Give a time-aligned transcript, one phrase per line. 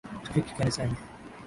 [0.23, 0.97] Tufike kanisani